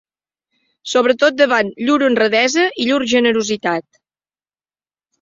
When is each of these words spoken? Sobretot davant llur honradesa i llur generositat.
Sobretot 0.93 1.37
davant 1.43 1.69
llur 1.89 1.99
honradesa 2.07 2.67
i 2.87 2.91
llur 2.91 3.01
generositat. 3.15 3.89